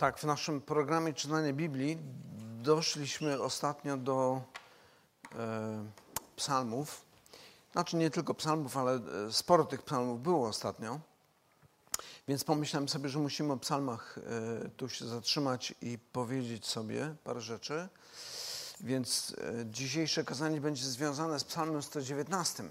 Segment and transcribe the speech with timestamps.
[0.00, 1.98] Tak, w naszym programie czytania Biblii
[2.62, 4.42] doszliśmy ostatnio do
[5.34, 5.84] e,
[6.36, 7.02] psalmów.
[7.72, 11.00] Znaczy nie tylko psalmów, ale e, sporo tych psalmów było ostatnio.
[12.28, 17.40] Więc pomyślałem sobie, że musimy o psalmach e, tu się zatrzymać i powiedzieć sobie parę
[17.40, 17.88] rzeczy.
[18.80, 22.64] Więc e, dzisiejsze kazanie będzie związane z psalmem 119,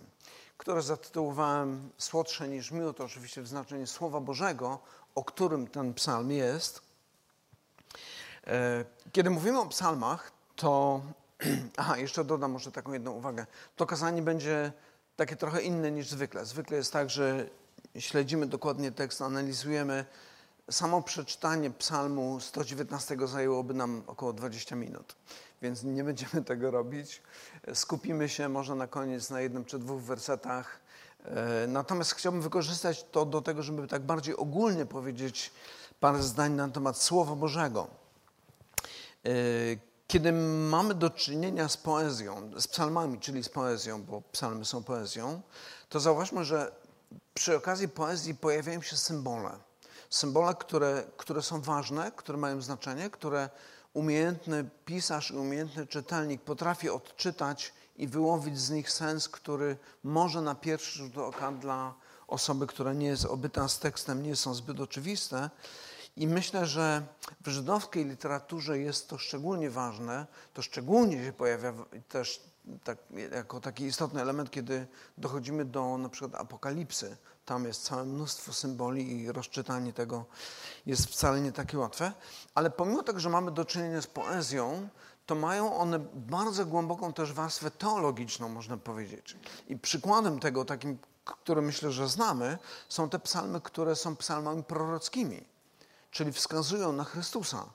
[0.58, 4.80] które zatytułowałem Słodsze niż miód, oczywiście w znaczeniu Słowa Bożego,
[5.16, 6.89] o którym ten psalm jest.
[8.50, 11.02] E, kiedy mówimy o psalmach, to.
[11.78, 13.46] Aha, jeszcze dodam może taką jedną uwagę.
[13.76, 14.72] To kazanie będzie
[15.16, 16.46] takie trochę inne niż zwykle.
[16.46, 17.50] Zwykle jest tak, że
[17.98, 20.06] śledzimy dokładnie tekst, analizujemy.
[20.72, 25.16] Samo przeczytanie psalmu 119 zajęłoby nam około 20 minut,
[25.62, 27.22] więc nie będziemy tego robić.
[27.74, 30.80] Skupimy się może na koniec na jednym czy dwóch wersetach.
[31.26, 35.52] E, natomiast chciałbym wykorzystać to do tego, żeby tak bardziej ogólnie powiedzieć
[36.00, 37.99] parę zdań na temat Słowa Bożego.
[39.26, 39.30] E,
[40.08, 40.32] kiedy
[40.70, 45.42] mamy do czynienia z poezją, z psalmami, czyli z poezją, bo psalmy są poezją,
[45.90, 46.72] to zauważmy, że
[47.34, 49.52] przy okazji poezji pojawiają się symbole.
[50.10, 53.50] Symbole, które, które są ważne, które mają znaczenie, które
[53.94, 60.56] umiejętny pisarz i umiejętny czytelnik potrafi odczytać i wyłowić z nich sens, który może na
[60.56, 61.94] pierwszy rzut oka dla
[62.28, 65.50] osoby, która nie jest obyta z tekstem, nie są zbyt oczywiste.
[66.16, 67.04] I myślę, że
[67.42, 71.74] w żydowskiej literaturze jest to szczególnie ważne, to szczególnie się pojawia
[72.10, 72.42] też
[72.84, 72.98] tak,
[73.32, 77.18] jako taki istotny element, kiedy dochodzimy do na przykład apokalipsy.
[77.46, 80.26] Tam jest całe mnóstwo symboli i rozczytanie tego
[80.86, 82.12] jest wcale nie takie łatwe.
[82.56, 84.90] Ale pomimo tego, że mamy do czynienia z poezją,
[85.26, 89.38] to mają one bardzo głęboką też warstwę teologiczną, można powiedzieć.
[89.68, 92.58] I przykładem tego, takim, który myślę, że znamy,
[92.90, 95.46] są te psalmy, które są psalmami prorockimi,
[96.12, 97.66] czyli wskazują na Chrystusa.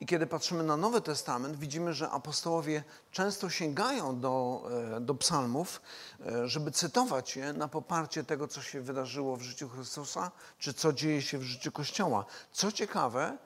[0.00, 4.62] I kiedy patrzymy na Nowy Testament, widzimy, że apostołowie często sięgają do,
[4.96, 5.80] e, do psalmów,
[6.26, 10.92] e, żeby cytować je na poparcie tego, co się wydarzyło w życiu Chrystusa, czy co
[10.92, 12.24] dzieje się w życiu Kościoła.
[12.52, 13.38] Co ciekawe,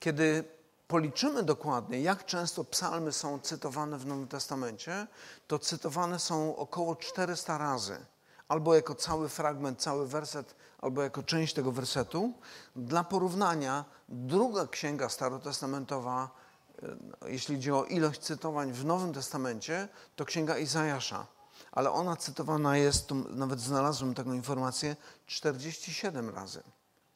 [0.00, 0.44] kiedy
[0.88, 5.06] policzymy dokładnie, jak często psalmy są cytowane w Nowym Testamencie,
[5.46, 8.06] to cytowane są około 400 razy.
[8.48, 12.32] Albo jako cały fragment, cały werset, albo jako część tego wersetu.
[12.76, 16.30] Dla porównania, druga księga starotestamentowa,
[17.22, 21.26] e, jeśli chodzi o ilość cytowań w Nowym Testamencie, to księga Izajasza.
[21.72, 24.96] Ale ona cytowana jest, nawet znalazłem taką informację,
[25.26, 26.62] 47 razy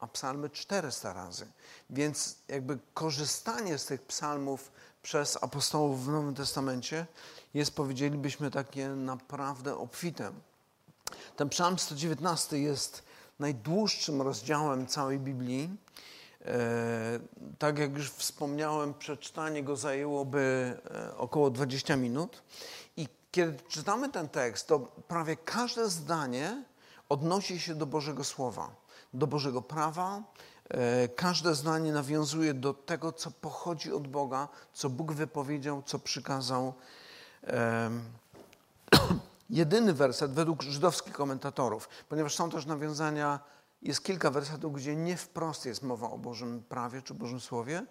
[0.03, 1.47] a psalmy 400 razy.
[1.91, 7.07] Więc jakby korzystanie z tych psalmów przez apostołów w Nowym Testamencie
[7.55, 10.33] jest, powiedzielibyśmy, takie naprawdę obfite.
[11.37, 13.03] Ten psalm 119 jest
[13.39, 15.77] najdłuższym rozdziałem całej Biblii.
[16.45, 17.21] E,
[17.59, 22.43] tak jak już wspomniałem, przeczytanie go zajęłoby e, około 20 minut.
[22.97, 24.79] I kiedy czytamy ten tekst, to
[25.09, 26.65] prawie każde zdanie
[27.09, 28.83] odnosi się do Bożego Słowa
[29.15, 30.23] do Bożego prawa.
[30.69, 36.75] E, każde zdanie nawiązuje do tego, co pochodzi od Boga, co Bóg wypowiedział, co przykazał.
[39.53, 43.41] Jedyny werset według żydowskich komentatorów, ponieważ są też nawiązania,
[43.83, 47.87] jest kilka wersetów, gdzie nie wprost jest mowa o Bożym prawie czy Bożym Słowie.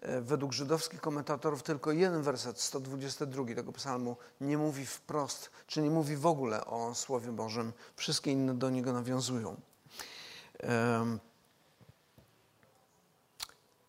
[0.00, 5.90] E, według żydowskich komentatorów tylko jeden werset, 122 tego psalmu, nie mówi wprost, czy nie
[5.90, 7.72] mówi w ogóle o Słowie Bożym.
[7.96, 9.60] Wszystkie inne do niego nawiązują.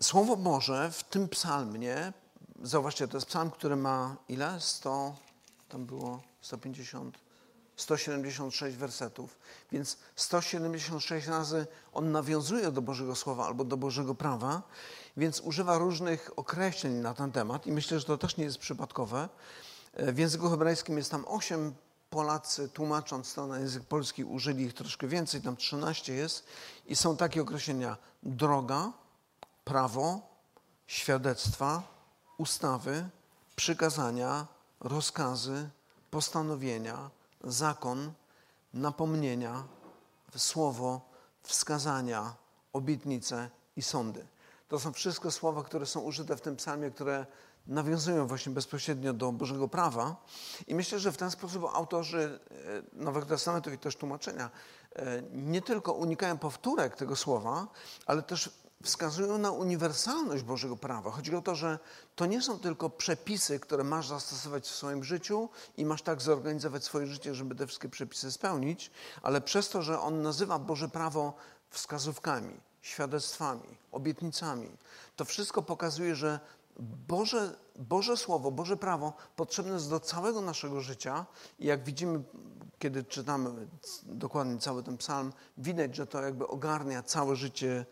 [0.04, 2.14] Słowo Boże w tym psalmie,
[2.62, 4.62] zauważcie, to jest psalm, który ma ile?
[4.62, 5.16] 100,
[5.70, 7.18] tam było 150,
[7.76, 9.40] 176 wersetów,
[9.72, 14.62] więc 176 razy on nawiązuje do Bożego Słowa albo do Bożego prawa,
[15.18, 19.30] więc używa różnych określeń na ten temat i myślę, że to też nie jest przypadkowe.
[19.94, 21.74] E, w języku hebrajskim jest tam 8
[22.10, 26.46] Polacy tłumacząc to na język polski użyli ich troszkę więcej, tam 13 jest
[26.86, 28.92] i są takie określenia droga,
[29.64, 30.22] prawo,
[30.88, 31.84] świadectwa,
[32.38, 33.10] ustawy,
[33.56, 34.48] przykazania,
[34.80, 35.70] rozkazy,
[36.12, 37.10] postanowienia,
[37.44, 38.12] zakon,
[38.74, 39.64] napomnienia,
[40.36, 41.02] słowo,
[41.44, 42.36] wskazania,
[42.74, 44.28] obietnice i sądy.
[44.68, 47.26] To są wszystko słowa, które są użyte w tym psalmie, które
[47.68, 50.16] nawiązują właśnie bezpośrednio do Bożego Prawa.
[50.68, 52.40] I myślę, że w ten sposób autorzy
[52.96, 54.50] e, Nowego Testamentu i też tłumaczenia
[54.96, 57.68] e, nie tylko unikają powtórek tego słowa,
[58.06, 58.50] ale też
[58.88, 61.12] wskazują na uniwersalność Bożego prawa.
[61.12, 61.80] Chodzi o to, że
[62.16, 66.84] to nie są tylko przepisy, które masz zastosować w swoim życiu i masz tak zorganizować
[66.84, 68.92] swoje życie, żeby te wszystkie przepisy spełnić,
[69.22, 71.34] ale przez to, że on nazywa Boże prawo
[71.70, 74.70] wskazówkami, świadectwami, obietnicami.
[75.16, 76.40] To wszystko pokazuje, że
[77.08, 81.26] Boże, Boże Słowo, Boże prawo potrzebne jest do całego naszego życia
[81.60, 82.24] i jak widzimy,
[82.80, 83.68] kiedy czytamy
[84.04, 87.86] dokładnie cały ten psalm, widać, że to jakby ogarnia całe życie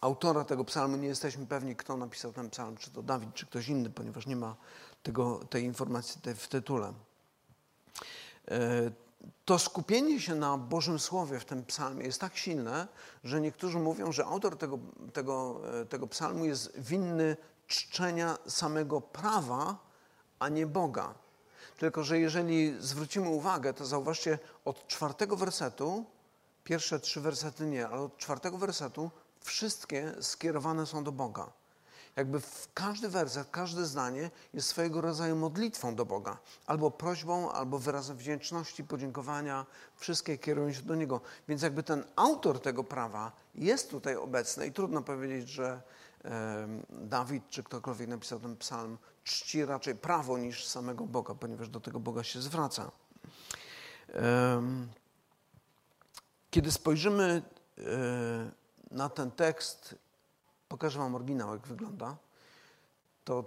[0.00, 0.96] autora tego psalmu.
[0.96, 4.36] Nie jesteśmy pewni, kto napisał ten psalm, czy to Dawid, czy ktoś inny, ponieważ nie
[4.36, 4.56] ma
[5.02, 6.92] tego, tej informacji w tytule.
[8.48, 8.90] E,
[9.44, 12.88] to skupienie się na Bożym Słowie w tym psalmie jest tak silne,
[13.24, 14.78] że niektórzy mówią, że autor tego,
[15.12, 17.36] tego, e, tego psalmu jest winny
[17.66, 19.78] czczenia samego prawa,
[20.38, 21.14] a nie Boga.
[21.78, 26.04] Tylko, że jeżeli zwrócimy uwagę, to zauważcie, od czwartego wersetu,
[26.66, 29.10] pierwsze trzy wersety nie, ale od czwartego wersetu
[29.40, 31.52] wszystkie skierowane są do Boga.
[32.16, 32.40] Jakby
[32.74, 36.38] każdy werset, każde zdanie jest swojego rodzaju modlitwą do Boga.
[36.66, 39.66] Albo prośbą, albo wyrazem wdzięczności, podziękowania.
[39.96, 41.20] Wszystkie kierują się do Niego.
[41.48, 45.82] Więc jakby ten autor tego prawa jest tutaj obecny i trudno powiedzieć, że
[46.24, 51.80] e, Dawid czy ktokolwiek napisał ten psalm czci raczej prawo niż samego Boga, ponieważ do
[51.80, 52.90] tego Boga się zwraca.
[54.14, 54.62] E,
[56.56, 57.42] kiedy spojrzymy
[57.78, 57.82] e,
[58.90, 59.94] na ten tekst
[60.68, 62.16] Pokażę Wam oryginał, jak wygląda.
[63.24, 63.44] To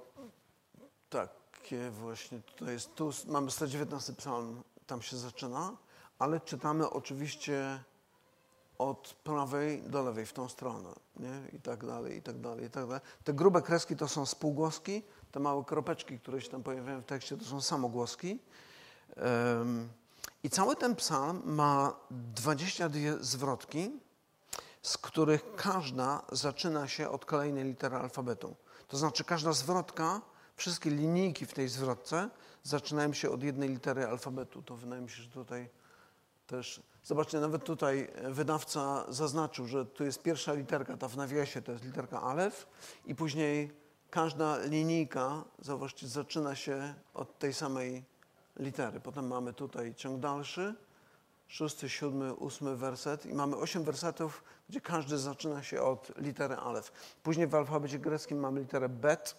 [1.09, 5.77] takie właśnie, tutaj jest, tu mamy 119 psalm, tam się zaczyna,
[6.19, 7.83] ale czytamy oczywiście
[8.77, 11.41] od prawej do lewej, w tą stronę, nie?
[11.53, 13.01] I tak dalej, i tak dalej, i tak dalej.
[13.23, 17.37] Te grube kreski to są spółgłoski, te małe kropeczki, które się tam pojawiają w tekście,
[17.37, 18.39] to są samogłoski.
[19.17, 19.89] Um,
[20.43, 23.91] I cały ten psalm ma 22 zwrotki,
[24.81, 28.55] z których każda zaczyna się od kolejnej litery alfabetu.
[28.87, 30.21] To znaczy każda zwrotka,
[30.55, 32.29] wszystkie linijki w tej zwrotce
[32.63, 34.61] zaczynają się od jednej litery alfabetu.
[34.61, 35.69] To wydaje mi się, że tutaj
[36.47, 36.81] też...
[37.03, 41.83] Zobaczcie, nawet tutaj wydawca zaznaczył, że tu jest pierwsza literka, ta w nawiasie to jest
[41.83, 42.67] literka alef
[43.05, 43.71] i później
[44.09, 48.03] każda linijka, zauważcie, zaczyna się od tej samej
[48.59, 48.99] litery.
[48.99, 50.75] Potem mamy tutaj ciąg dalszy,
[51.47, 56.91] szósty, siódmy, ósmy werset i mamy osiem wersetów, gdzie każdy zaczyna się od litery alef.
[57.23, 59.35] Później w alfabecie greckim mamy literę bet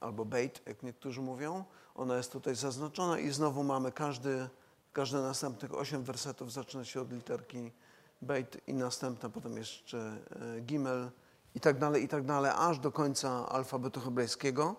[0.00, 1.64] albo beit, jak niektórzy mówią.
[1.94, 4.48] Ona jest tutaj zaznaczona i znowu mamy każdy,
[4.92, 7.72] każdy następnych osiem wersetów zaczyna się od literki
[8.22, 9.98] beit i następna potem jeszcze
[10.56, 11.10] e, gimel
[11.54, 14.76] i tak dalej, i tak dalej, aż do końca alfabetu hebrajskiego.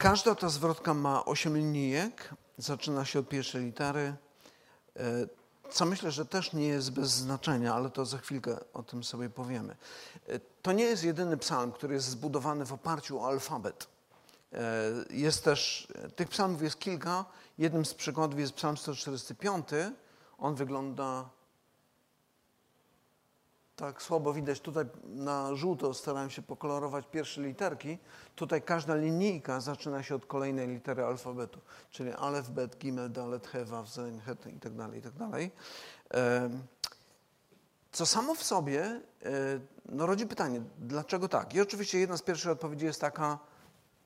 [0.00, 4.16] Każda ta zwrotka ma osiem linijek, zaczyna się od pierwszej litery,
[4.96, 5.26] E,
[5.70, 9.30] co myślę, że też nie jest bez znaczenia, ale to za chwilkę o tym sobie
[9.30, 9.76] powiemy.
[10.26, 13.86] E, to nie jest jedyny psalm, który jest zbudowany w oparciu o alfabet.
[14.52, 14.58] E,
[15.10, 17.24] jest też, tych psalmów jest kilka.
[17.58, 19.68] Jednym z przykładów jest psalm 145.
[20.38, 21.28] On wygląda
[23.80, 24.60] tak słabo widać.
[24.60, 27.98] Tutaj na żółto starałem się pokolorować pierwsze literki.
[28.34, 31.60] Tutaj każda linijka zaczyna się od kolejnej litery alfabetu,
[31.90, 35.12] czyli alef, bet, gimel, dalet, he, waw, zain, het i tak dalej, i tak.
[37.92, 39.00] Co samo w sobie e,
[39.88, 41.54] no, rodzi pytanie, dlaczego tak?
[41.54, 43.38] I oczywiście jedna z pierwszych odpowiedzi jest taka,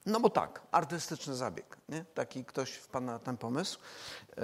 [0.06, 1.76] no bo tak, artystyczny zabieg.
[1.88, 2.04] Nie?
[2.14, 3.78] Taki ktoś wpadł na ten pomysł.
[4.36, 4.42] E,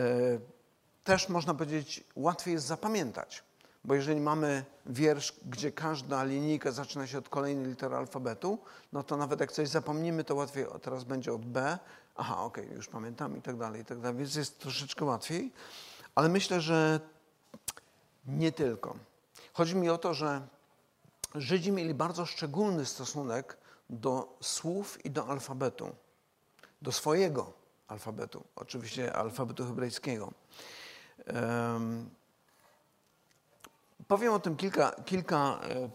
[1.05, 3.50] też można powiedzieć, łatwiej jest zapamiętać
[3.85, 8.59] bo jeżeli mamy wiersz, gdzie każda linijka zaczyna się od kolejnej litery alfabetu,
[8.93, 11.79] no to nawet jak coś zapomnimy, to łatwiej teraz będzie od B.
[12.17, 14.19] Aha, okej, okay, już pamiętam i tak dalej, i tak dalej.
[14.19, 15.53] Więc jest troszeczkę łatwiej.
[16.15, 17.01] Ale myślę, że
[18.27, 18.97] nie tylko.
[19.53, 20.43] Chodzi mi o to, że
[21.35, 23.57] Żydzi mieli bardzo szczególny stosunek
[23.91, 25.97] do słów i do alfabetu.
[26.83, 27.53] Do swojego
[27.89, 30.33] alfabetu, oczywiście alfabetu hebrajskiego.
[31.27, 32.11] Um,
[34.11, 35.91] Powiem o tym kilka, kilka e,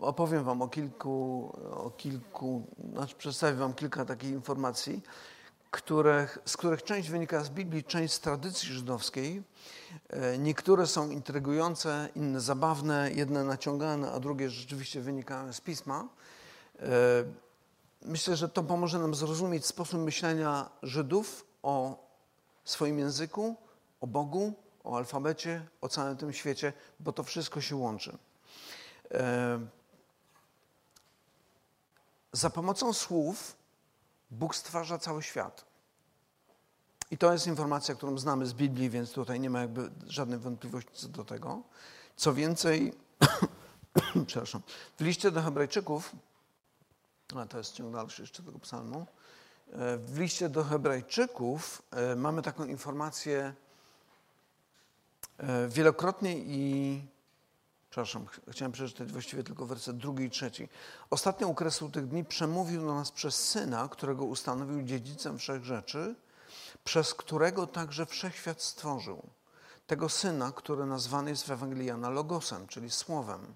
[0.00, 5.02] opowiem Wam o kilku, o kilku, znaczy przedstawię Wam kilka takich informacji,
[5.70, 9.42] których, z których część wynika z Biblii, część z tradycji żydowskiej.
[10.08, 16.08] E, niektóre są intrygujące, inne zabawne, jedne naciągane, a drugie rzeczywiście wynikają z pisma.
[16.78, 16.88] E,
[18.02, 22.06] myślę, że to pomoże nam zrozumieć sposób myślenia Żydów o
[22.64, 23.56] swoim języku,
[24.00, 28.18] o Bogu, o alfabecie, o całym tym świecie, bo to wszystko się łączy.
[29.10, 29.60] E,
[32.32, 33.56] za pomocą słów
[34.30, 35.64] Bóg stwarza cały świat.
[37.10, 40.90] I to jest informacja, którą znamy z Biblii, więc tutaj nie ma jakby żadnej wątpliwości
[40.92, 41.62] co do tego.
[42.16, 42.92] Co więcej,
[44.26, 44.62] przepraszam,
[44.98, 46.12] w liście do Hebrajczyków,
[47.36, 49.06] a to jest ciąg dalszy jeszcze tego psalmu,
[49.72, 53.54] e, w liście do Hebrajczyków e, mamy taką informację,
[55.68, 57.12] wielokrotnie i
[57.92, 60.68] Przepraszam, chciałem przeczytać właściwie tylko werset drugi i trzeci.
[61.10, 66.14] Ostatnią okresu tych dni przemówił do nas przez Syna, którego ustanowił dziedzicem wszech rzeczy,
[66.84, 69.22] przez którego także wszechświat stworzył.
[69.86, 73.54] Tego Syna, który nazwany jest w Ewangelii Jana Logosem, czyli Słowem.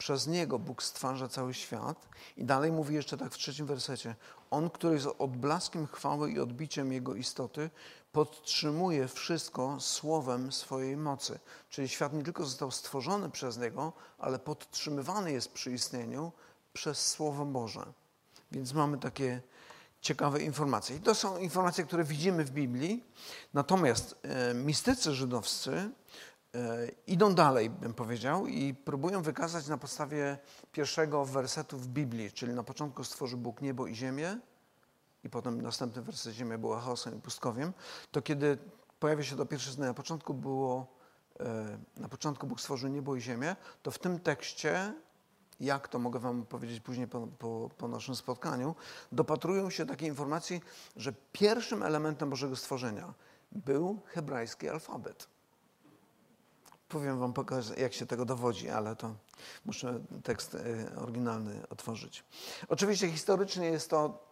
[0.00, 2.08] Przez Niego Bóg stwarza cały świat.
[2.36, 4.14] I dalej mówi jeszcze tak w trzecim wersecie.
[4.50, 7.70] On, który jest odblaskiem chwały i odbiciem Jego istoty,
[8.12, 11.38] podtrzymuje wszystko słowem swojej mocy.
[11.70, 16.32] Czyli świat nie tylko został stworzony przez Niego, ale podtrzymywany jest przy istnieniu
[16.72, 17.92] przez Słowo Boże.
[18.52, 19.42] Więc mamy takie
[20.00, 20.96] ciekawe informacje.
[20.96, 23.04] I to są informacje, które widzimy w Biblii.
[23.54, 25.90] Natomiast e, mistycy żydowscy
[27.06, 30.38] idą dalej, bym powiedział, i próbują wykazać na podstawie
[30.72, 34.38] pierwszego wersetu w Biblii, czyli na początku stworzył Bóg niebo i ziemię,
[35.24, 37.72] i potem następny werset ziemia była chaosem i pustkowiem,
[38.10, 38.58] to kiedy
[39.00, 40.86] pojawia się to pierwsze zdanie, na początku było,
[41.40, 44.94] e, na początku Bóg stworzył niebo i ziemię, to w tym tekście,
[45.60, 48.74] jak to mogę wam powiedzieć później po, po, po naszym spotkaniu,
[49.12, 50.60] dopatrują się takiej informacji,
[50.96, 53.14] że pierwszym elementem Bożego stworzenia
[53.52, 55.39] był hebrajski alfabet.
[56.90, 57.34] Powiem wam,
[57.76, 59.14] jak się tego dowodzi, ale to
[59.64, 62.24] muszę tekst e, oryginalny otworzyć.
[62.68, 64.30] Oczywiście historycznie jest to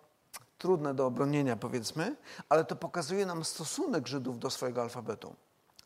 [0.59, 2.17] trudne do obronienia, powiedzmy,
[2.49, 5.37] ale to pokazuje nam stosunek Żydów do swojego alfabetu,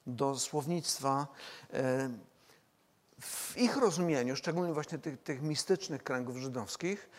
[0.07, 1.26] do słownictwa.
[1.73, 2.11] E,
[3.21, 7.11] w ich rozumieniu, szczególnie właśnie tych, tych mistycznych kręgów żydowskich,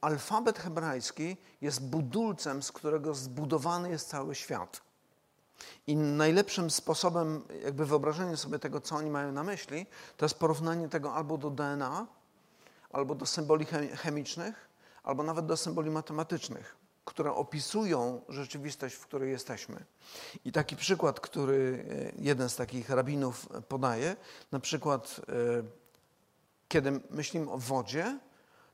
[0.00, 4.91] alfabet hebrajski jest budulcem, z którego zbudowany jest cały świat.
[5.86, 10.88] I najlepszym sposobem, jakby wyobrażenia sobie tego, co oni mają na myśli, to jest porównanie
[10.88, 12.06] tego albo do DNA,
[12.90, 13.66] albo do symboli
[13.96, 14.68] chemicznych,
[15.02, 19.84] albo nawet do symboli matematycznych które opisują rzeczywistość, w której jesteśmy.
[20.44, 24.16] I taki przykład, który e, jeden z takich rabinów podaje,
[24.52, 25.32] na przykład e,
[26.68, 28.18] kiedy myślimy o wodzie,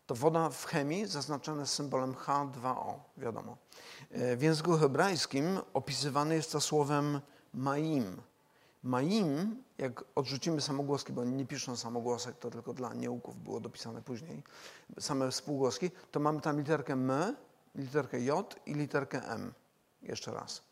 [0.09, 3.57] to woda w chemii zaznaczona symbolem H2O, wiadomo.
[4.11, 7.21] E, w języku hebrajskim opisywany jest to słowem
[7.55, 8.23] maim.
[8.83, 14.43] Maim, jak odrzucimy samogłoski, bo nie piszą samogłosek, to tylko dla nieuków było dopisane później,
[15.01, 17.37] same spółgłoski, to mamy tam literkę M,
[17.75, 19.53] literkę J i literkę M.
[20.03, 20.63] Jeszcze raz.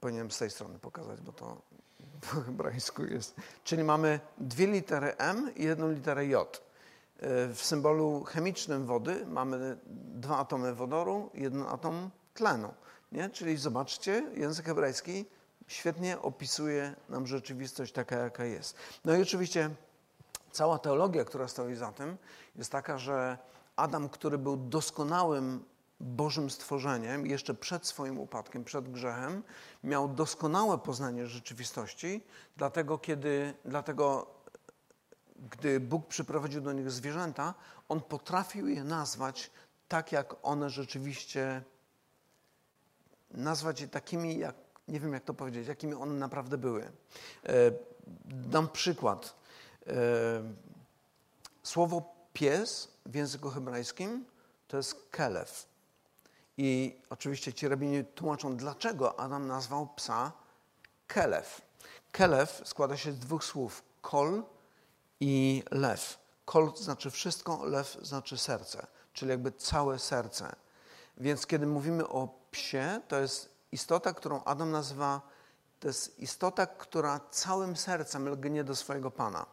[0.00, 1.62] Powinienem z tej strony pokazać, bo to
[2.30, 3.36] po hebrajsku jest.
[3.64, 6.71] Czyli mamy dwie litery M i jedną literę J.
[7.54, 9.76] W symbolu chemicznym wody mamy
[10.14, 12.74] dwa atomy wodoru jeden atom tlenu.
[13.12, 13.30] Nie?
[13.30, 15.26] Czyli zobaczcie, język hebrajski
[15.66, 18.76] świetnie opisuje nam rzeczywistość taka, jaka jest.
[19.04, 19.70] No i oczywiście
[20.52, 22.16] cała teologia, która stoi za tym,
[22.56, 23.38] jest taka, że
[23.76, 25.64] Adam, który był doskonałym
[26.00, 29.42] Bożym stworzeniem, jeszcze przed swoim upadkiem, przed grzechem,
[29.84, 32.24] miał doskonałe poznanie rzeczywistości,
[32.56, 34.26] dlatego, kiedy, dlatego
[35.50, 37.54] gdy Bóg przyprowadził do nich zwierzęta,
[37.88, 39.50] on potrafił je nazwać
[39.88, 41.62] tak, jak one rzeczywiście,
[43.30, 44.54] nazwać je takimi, jak,
[44.88, 46.82] nie wiem jak to powiedzieć, jakimi one naprawdę były.
[46.82, 46.90] E,
[48.24, 49.34] dam przykład.
[49.86, 49.92] E,
[51.62, 54.24] słowo pies w języku hebrajskim
[54.68, 55.66] to jest kelew.
[56.56, 60.32] I oczywiście ci rabini tłumaczą, dlaczego Adam nazwał psa
[61.06, 61.62] Kelew.
[62.12, 64.42] Kelew składa się z dwóch słów: kol
[65.22, 66.18] i lew.
[66.44, 70.56] Kol znaczy wszystko, lew znaczy serce, czyli jakby całe serce.
[71.16, 75.20] Więc kiedy mówimy o psie, to jest istota, którą Adam nazywa,
[75.80, 79.46] to jest istota, która całym sercem lgnie do swojego Pana.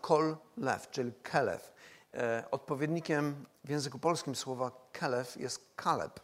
[0.00, 1.72] Kol, lew, czyli kelew.
[2.14, 6.20] E, odpowiednikiem w języku polskim słowa Kelew jest Kaleb.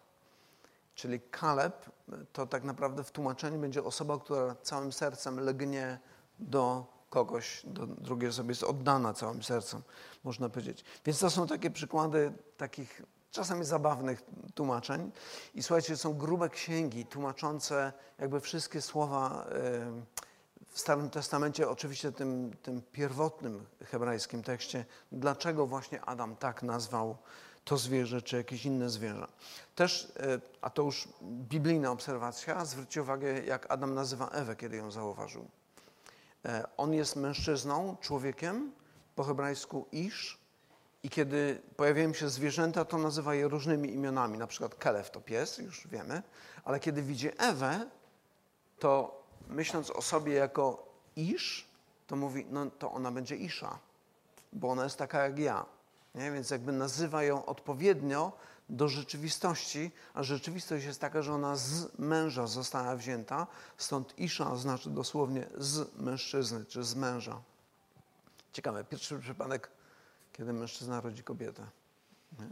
[0.94, 1.90] Czyli Kaleb
[2.32, 5.98] to tak naprawdę w tłumaczeniu będzie osoba, która całym sercem legnie
[6.38, 9.82] do kogoś, do drugiej osoby, jest oddana całym sercem,
[10.24, 10.84] można powiedzieć.
[11.04, 14.22] Więc to są takie przykłady takich czasami zabawnych
[14.54, 15.12] tłumaczeń.
[15.54, 19.46] I słuchajcie, są grube księgi tłumaczące jakby wszystkie słowa.
[19.52, 20.24] Yy,
[20.68, 27.16] w Starym Testamencie, oczywiście tym, tym pierwotnym hebrajskim tekście, dlaczego właśnie Adam tak nazwał
[27.64, 29.26] to zwierzę czy jakieś inne zwierzę.
[29.74, 34.90] Też, e, a to już biblijna obserwacja, zwróćcie uwagę, jak Adam nazywa Ewę, kiedy ją
[34.90, 35.48] zauważył.
[36.44, 38.72] E, on jest mężczyzną, człowiekiem,
[39.14, 40.44] po hebrajsku isz,
[41.02, 45.58] i kiedy pojawiają się zwierzęta, to nazywa je różnymi imionami, na przykład Kelew to pies,
[45.58, 46.22] już wiemy,
[46.64, 47.86] ale kiedy widzi Ewę,
[48.78, 51.68] to myśląc o sobie jako Isz,
[52.06, 53.78] to mówi, no to ona będzie Isza,
[54.52, 55.66] bo ona jest taka jak ja.
[56.14, 56.32] Nie?
[56.32, 58.32] Więc jakby nazywa ją odpowiednio
[58.68, 63.46] do rzeczywistości, a rzeczywistość jest taka, że ona z męża została wzięta,
[63.78, 67.42] stąd Isza znaczy dosłownie z mężczyzny czy z męża.
[68.52, 69.70] Ciekawe, pierwszy przypadek,
[70.32, 71.66] kiedy mężczyzna rodzi kobietę.
[72.38, 72.46] Nie?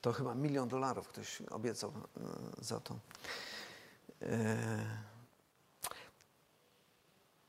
[0.00, 2.20] To chyba milion dolarów ktoś obiecał e,
[2.64, 2.96] za to.
[4.22, 4.56] E,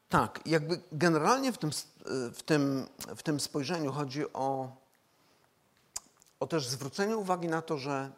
[0.09, 1.71] tak, jakby generalnie w tym,
[2.33, 4.75] w tym, w tym spojrzeniu chodzi o,
[6.39, 8.11] o też zwrócenie uwagi na to, że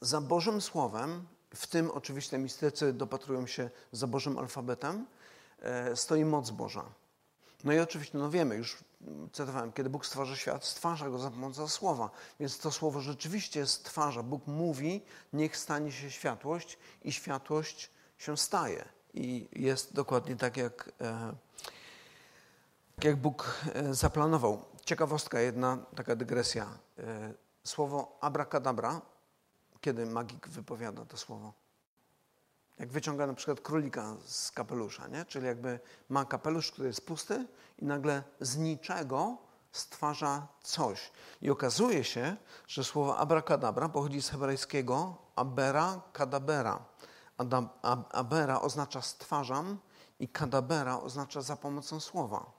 [0.00, 5.06] za Bożym Słowem, w tym oczywiście mistycy dopatrują się za Bożym alfabetem,
[5.60, 6.84] e, stoi moc Boża.
[7.64, 8.84] No i oczywiście, no wiemy, już
[9.32, 12.10] cytowałem, kiedy Bóg stwarza świat, stwarza go za pomocą słowa.
[12.40, 14.22] Więc to słowo rzeczywiście stwarza.
[14.22, 18.84] Bóg mówi, niech stanie się światłość i światłość się staje.
[19.14, 21.32] I jest dokładnie tak, jak, e,
[23.02, 24.64] jak Bóg e, zaplanował.
[24.84, 26.78] Ciekawostka, jedna taka dygresja.
[27.66, 29.00] Słowo abracadabra,
[29.80, 31.52] kiedy magik wypowiada to słowo?
[32.78, 35.24] Jak wyciąga na przykład królika z kapelusza, nie?
[35.24, 37.46] czyli jakby ma kapelusz, który jest pusty
[37.78, 39.36] i nagle z niczego
[39.72, 41.12] stwarza coś.
[41.42, 46.84] I okazuje się, że słowo abracadabra pochodzi z hebrajskiego abera kadabera.
[48.12, 49.78] Abera oznacza stwarzam
[50.20, 52.55] i kadabera oznacza za pomocą słowa.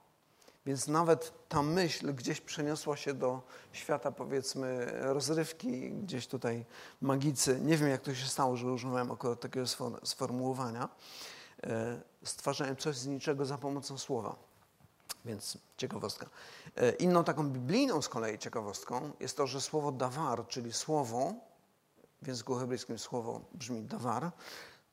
[0.67, 6.65] Więc nawet ta myśl gdzieś przeniosła się do świata, powiedzmy, rozrywki, gdzieś tutaj
[7.01, 7.59] magicy.
[7.61, 9.65] Nie wiem, jak to się stało, że używałem około takiego
[10.03, 10.89] sformułowania.
[11.63, 14.35] E, stwarzałem coś z niczego za pomocą słowa.
[15.25, 16.29] Więc ciekawostka.
[16.75, 21.33] E, inną taką biblijną z kolei ciekawostką jest to, że słowo dawar, czyli słowo,
[22.21, 24.31] w języku hebrajskim słowo brzmi dawar,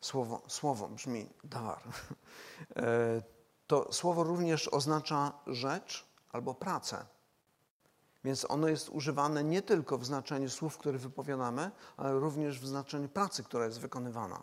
[0.00, 1.82] słowo, słowo brzmi dawar.
[3.66, 7.06] To słowo również oznacza rzecz albo pracę.
[8.24, 13.08] Więc ono jest używane nie tylko w znaczeniu słów, które wypowiadamy, ale również w znaczeniu
[13.08, 14.42] pracy, która jest wykonywana.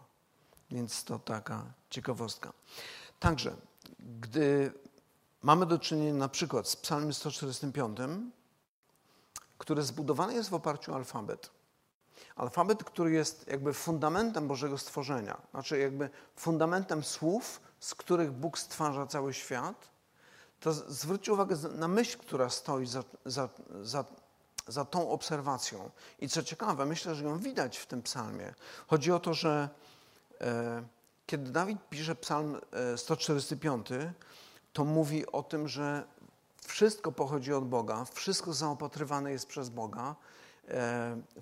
[0.72, 2.54] Więc to taka ciekawostka.
[3.20, 3.56] Także,
[4.00, 4.74] gdy
[5.42, 7.98] mamy do czynienia na przykład z Psalmem 145,
[9.58, 11.50] który zbudowany jest w oparciu o alfabet.
[12.36, 19.08] Alfabet, który jest jakby fundamentem Bożego stworzenia, znaczy jakby fundamentem słów, z których Bóg stwarza
[19.08, 19.90] cały świat,
[20.60, 23.50] to zwróćcie uwagę na myśl, która stoi za, za,
[23.82, 24.06] za,
[24.68, 25.90] za tą obserwacją.
[26.20, 28.54] I co ciekawe, myślę, że ją widać w tym psalmie.
[28.88, 29.70] Chodzi o to, że
[30.42, 30.84] e,
[31.26, 32.62] kiedy Dawid pisze psalm
[32.96, 34.14] 145, e,
[34.74, 36.04] to mówi o tym, że
[36.68, 40.16] wszystko pochodzi od Boga, wszystko zaopatrywane jest przez Boga,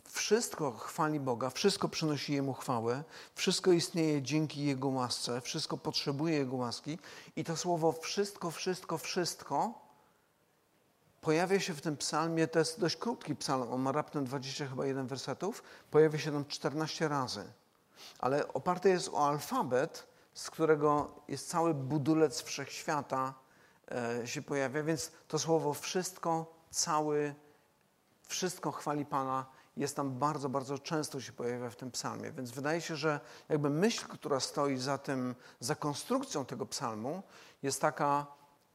[0.04, 3.04] wszystko chwali Boga, wszystko przynosi Jemu chwałę,
[3.36, 7.00] wszystko istnieje dzięki Jego łasce, wszystko potrzebuje Jego łaski
[7.36, 9.74] i to słowo wszystko, wszystko, wszystko
[11.22, 14.86] pojawia się w tym psalmie, to jest dość krótki psalm, on ma raptem 20 chyba
[14.86, 17.44] jeden wersetów, pojawia się tam 14 razy.
[18.20, 23.34] Ale oparty jest o alfabet, z którego jest cały budulec wszechświata
[23.92, 27.36] e, się pojawia, więc to słowo wszystko, cały
[28.30, 29.46] wszystko chwali Pana
[29.78, 32.32] jest tam bardzo, bardzo często się pojawia w tym psalmie.
[32.32, 37.24] Więc wydaje się, że jakby myśl, która stoi za tym, za konstrukcją tego psalmu,
[37.64, 38.26] jest taka,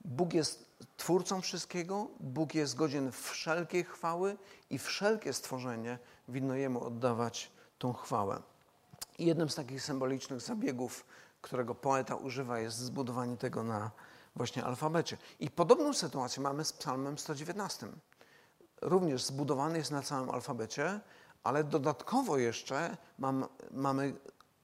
[0.05, 4.37] Bóg jest twórcą wszystkiego, Bóg jest godzien wszelkiej chwały
[4.71, 8.43] i wszelkie stworzenie winno Jemu oddawać tą chwałę.
[9.19, 11.07] I jednym z takich symbolicznych zabiegów,
[11.41, 13.91] którego poeta używa, jest zbudowanie tego na
[14.37, 15.17] właśnie alfabecie.
[15.41, 17.89] I podobną sytuację mamy z psalmem 119
[18.83, 21.01] również zbudowany jest na całym alfabecie,
[21.43, 24.15] ale dodatkowo jeszcze mam, mamy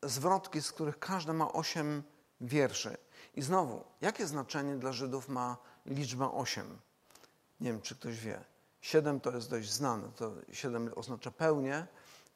[0.02, 2.02] zwrotki, z których każda ma osiem
[2.40, 2.96] wierszy.
[3.34, 6.78] I znowu, jakie znaczenie dla Żydów ma liczba osiem?
[7.60, 8.44] Nie wiem, czy ktoś wie.
[8.80, 10.08] Siedem to jest dość znane.
[10.16, 11.86] To siedem oznacza pełnię,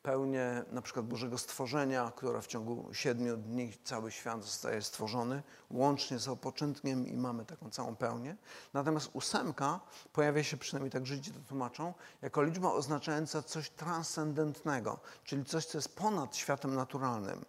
[0.04, 6.18] pełnię na przykład Bożego stworzenia, która w ciągu siedmiu dni cały świat zostaje stworzony, łącznie
[6.18, 8.36] z opoczynkiem i mamy taką całą pełnię.
[8.74, 9.80] Natomiast ósemka
[10.12, 15.78] pojawia się, przynajmniej tak Żydzi to tłumaczą, jako liczba oznaczająca coś transcendentnego, czyli coś, co
[15.78, 17.44] jest ponad światem naturalnym.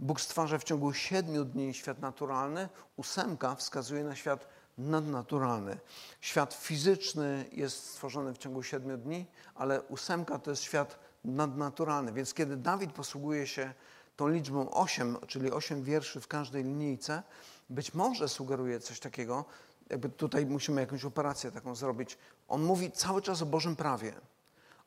[0.00, 5.78] Bóg stwarza w ciągu siedmiu dni świat naturalny, ósemka wskazuje na świat nadnaturalny.
[6.20, 12.12] Świat fizyczny jest stworzony w ciągu siedmiu dni, ale ósemka to jest świat nadnaturalny.
[12.12, 13.74] Więc kiedy Dawid posługuje się
[14.16, 17.22] tą liczbą 8, czyli 8 wierszy w każdej linijce,
[17.70, 19.44] być może sugeruje coś takiego,
[19.90, 22.18] jakby tutaj musimy jakąś operację taką zrobić.
[22.48, 24.12] On mówi cały czas o Bożym prawie.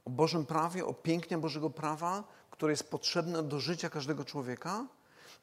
[0.06, 4.86] O Bożym prawie, o pięknie Bożego prawa, które jest potrzebne do życia każdego człowieka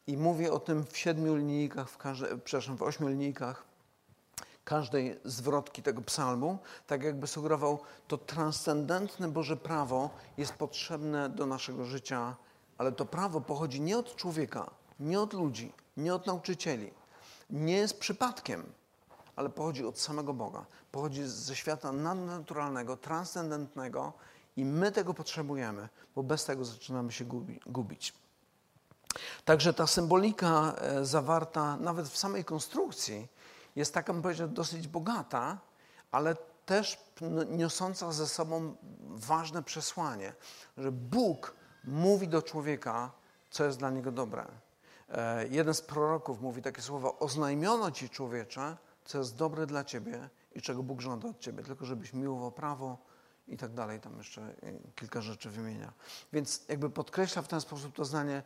[0.07, 3.74] i mówi o tym w siedmiu linijkach, w każde, przepraszam, w ośmiu linijkach
[4.65, 11.85] każdej zwrotki tego psalmu, tak jakby sugerował, to transcendentne Boże prawo jest potrzebne do naszego
[11.85, 12.37] życia,
[12.79, 16.91] ale to prawo pochodzi nie od człowieka, nie od ludzi, nie od nauczycieli,
[17.51, 18.73] nie jest przypadkiem,
[19.37, 20.65] ale pochodzi od samego Boga.
[20.93, 24.13] Pochodzi ze świata nadnaturalnego, transcendentnego
[24.57, 27.25] i my tego potrzebujemy, bo bez tego zaczynamy się
[27.67, 28.15] gubić.
[29.45, 33.29] Także ta symbolika e, zawarta nawet w samej konstrukcji
[33.77, 35.59] jest taka, bym dosyć bogata,
[36.11, 36.99] ale też
[37.51, 40.33] niosąca ze sobą ważne przesłanie,
[40.77, 43.11] że Bóg mówi do człowieka,
[43.51, 44.47] co jest dla niego dobre.
[45.09, 50.29] E, jeden z proroków mówi takie słowa: Oznajmiono ci człowiecze, co jest dobre dla ciebie
[50.55, 52.99] i czego Bóg żąda od ciebie, tylko żebyś miłował prawo
[53.49, 54.01] i tak dalej.
[54.01, 54.55] Tam jeszcze e,
[54.95, 55.93] kilka rzeczy wymienia.
[56.33, 58.43] Więc jakby podkreśla w ten sposób to zdanie: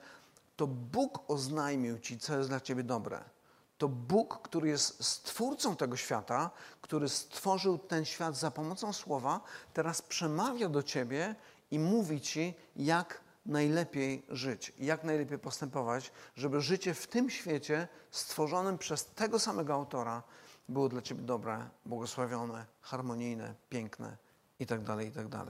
[0.57, 3.25] to Bóg oznajmił ci, co jest dla ciebie dobre.
[3.79, 9.41] To Bóg, który jest stwórcą tego świata, który stworzył ten świat za pomocą słowa,
[9.73, 11.35] teraz przemawia do ciebie
[11.71, 18.79] i mówi ci, jak najlepiej żyć, jak najlepiej postępować, żeby życie w tym świecie stworzonym
[18.79, 20.23] przez tego samego autora
[20.69, 24.17] było dla ciebie dobre, błogosławione, harmonijne, piękne
[24.61, 25.05] itd.
[25.05, 25.45] Itd.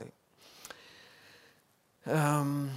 [2.06, 2.70] Um,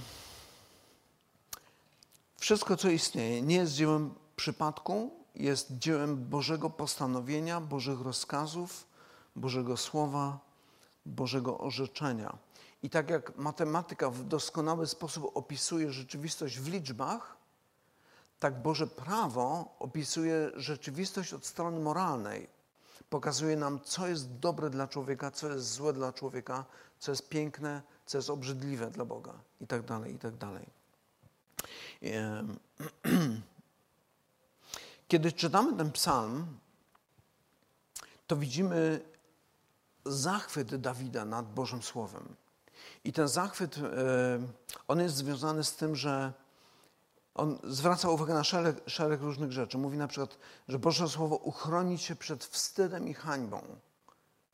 [2.36, 8.86] wszystko, co istnieje, nie jest dziełem przypadku, jest dziełem Bożego postanowienia, Bożych rozkazów,
[9.36, 10.38] Bożego Słowa,
[11.06, 12.38] Bożego orzeczenia.
[12.82, 17.36] I tak jak matematyka w doskonały sposób opisuje rzeczywistość w liczbach,
[18.38, 22.48] tak Boże prawo opisuje rzeczywistość od strony moralnej.
[23.10, 26.64] Pokazuje nam, co jest dobre dla człowieka, co jest złe dla człowieka,
[26.98, 30.66] co jest piękne, co jest obrzydliwe dla Boga i tak dalej, i tak dalej.
[35.12, 36.58] Kiedy czytamy ten psalm,
[38.26, 39.00] to widzimy
[40.04, 42.36] zachwyt Dawida nad Bożym Słowem.
[43.04, 43.82] I ten zachwyt, e,
[44.88, 46.32] on jest związany z tym, że
[47.34, 49.78] on zwraca uwagę na szereg, szereg różnych rzeczy.
[49.78, 53.62] Mówi na przykład, że Boże Słowo uchroni cię przed wstydem i hańbą.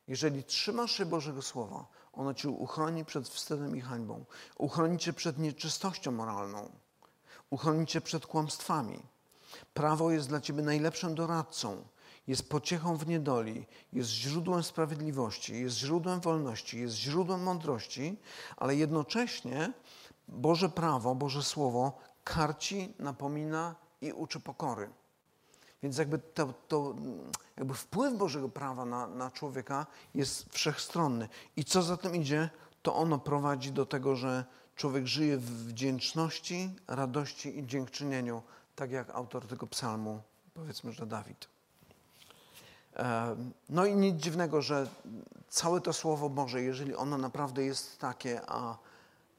[0.09, 4.25] Jeżeli trzymasz się Bożego Słowa, ono cię uchroni przed wstydem i hańbą.
[4.57, 6.71] Uchroni cię przed nieczystością moralną.
[7.51, 9.03] Uchroni cię przed kłamstwami.
[9.79, 11.85] Prawo jest dla ciebie najlepszym doradcą
[12.27, 18.17] jest pociechą w niedoli, jest źródłem sprawiedliwości, jest źródłem wolności, jest źródłem mądrości,
[18.57, 19.73] ale jednocześnie
[20.29, 24.91] Boże prawo, Boże Słowo karci, napomina i uczy pokory.
[25.83, 26.95] Więc jakby, to, to,
[27.57, 31.29] jakby wpływ Bożego prawa na, na człowieka jest wszechstronny.
[31.57, 32.51] I co za tym idzie,
[32.83, 34.45] to ono prowadzi do tego, że
[34.77, 38.43] człowiek żyje w wdzięczności, radości i dziękczynieniu,
[38.79, 40.23] tak jak autor tego psalmu,
[40.55, 41.49] powiedzmy, że Dawid.
[43.69, 44.87] No i nic dziwnego, że
[45.49, 48.79] całe to Słowo Boże, jeżeli ono naprawdę jest takie, a,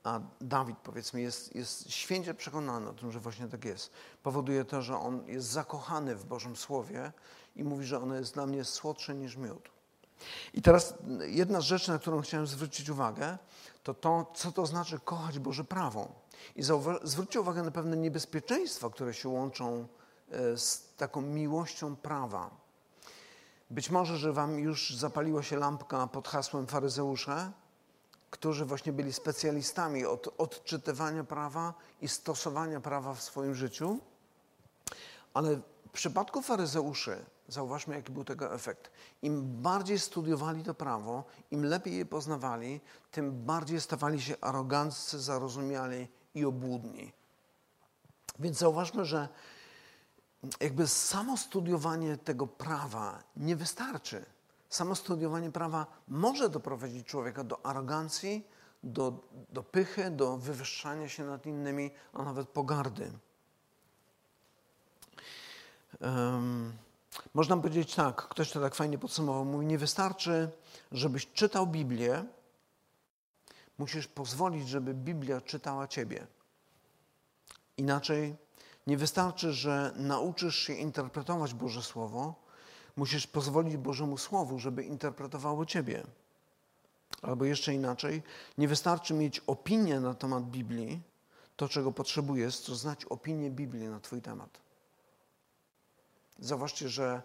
[0.04, 3.92] a Dawid powiedzmy jest, jest święcie przekonany o tym, że właśnie tak jest,
[4.24, 7.12] powoduje to, że on jest zakochany w Bożym Słowie
[7.56, 9.70] i mówi, że ono jest dla mnie słodsze niż miód.
[10.54, 10.94] I teraz
[11.28, 13.38] jedna z rzeczy, na którą chciałem zwrócić uwagę,
[13.84, 16.19] to to, co to znaczy kochać Boże prawo.
[16.56, 16.64] I
[17.04, 19.88] zwróćcie uwagę na pewne niebezpieczeństwa, które się łączą
[20.32, 22.50] e, z taką miłością prawa.
[23.70, 27.52] Być może, że wam już zapaliła się lampka pod hasłem faryzeusze,
[28.30, 34.00] którzy właśnie byli specjalistami od odczytywania prawa i stosowania prawa w swoim życiu.
[35.34, 38.92] Ale w przypadku faryzeuszy, zauważmy, jaki był tego efekt.
[39.22, 46.08] Im bardziej studiowali to prawo, im lepiej je poznawali, tym bardziej stawali się aroganccy, zarozumiali
[46.36, 47.12] i obłudni.
[48.40, 49.30] Więc zauważmy, że
[50.60, 54.26] jakby samo studiowanie tego prawa nie wystarczy.
[54.70, 58.48] Samo studiowanie prawa może doprowadzić człowieka do arogancji,
[58.84, 63.12] do, do pychy, do wywyższania się nad innymi, a nawet pogardy.
[66.02, 66.74] Um,
[67.34, 70.50] można powiedzieć tak, ktoś to tak fajnie podsumował, mówi, nie wystarczy,
[70.92, 72.26] żebyś czytał Biblię,
[73.80, 76.28] musisz pozwolić, żeby Biblia czytała ciebie.
[77.78, 78.36] Inaczej
[78.88, 82.36] nie wystarczy, że nauczysz się interpretować Boże Słowo,
[82.96, 86.04] musisz pozwolić Bożemu Słowu, żeby interpretowało Ciebie.
[87.22, 88.24] Albo jeszcze inaczej,
[88.58, 91.02] nie wystarczy mieć opinię na temat Biblii,
[91.56, 94.60] to czego potrzebujesz, to znać opinię Biblii na Twój temat.
[96.40, 97.22] Zauważcie, że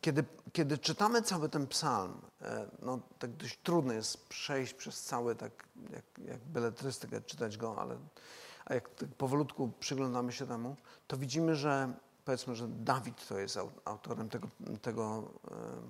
[0.00, 5.34] kiedy, kiedy czytamy cały ten psalm, e, no tak dość trudno jest przejść przez cały,
[5.34, 5.52] tak
[5.90, 7.96] jak, jak beletrystykę, czytać go, ale
[8.64, 11.92] a jak tak powolutku przyglądamy się temu, to widzimy, że
[12.24, 14.48] powiedzmy, że Dawid to jest autorem tego,
[14.82, 15.30] tego,